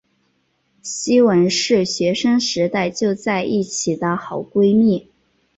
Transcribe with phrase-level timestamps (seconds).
[0.81, 5.09] 希汶是学生时代就在一起的好闺蜜。